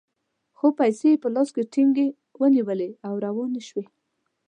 [0.57, 2.07] خو پیسې یې په لاس کې ټینګې
[2.39, 3.85] ونیولې او روانې شوې.